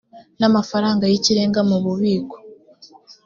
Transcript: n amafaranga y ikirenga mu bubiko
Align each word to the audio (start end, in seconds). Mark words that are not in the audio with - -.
n 0.39 0.41
amafaranga 0.49 1.03
y 1.11 1.15
ikirenga 1.17 1.59
mu 1.69 1.77
bubiko 1.83 2.35